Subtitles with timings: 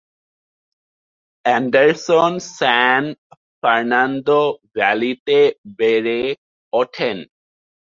[1.45, 3.03] Anderson San
[3.61, 4.41] Fernando
[4.75, 5.39] ভ্যালিতে
[5.77, 6.21] বেড়ে
[6.73, 7.17] ওঠেন।